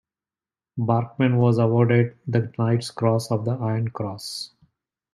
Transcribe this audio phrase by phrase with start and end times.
[0.79, 4.49] Barkmann was awarded the Knight's Cross of the Iron Cross.